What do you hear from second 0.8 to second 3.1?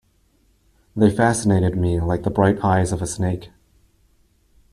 They fascinated me like the bright eyes of a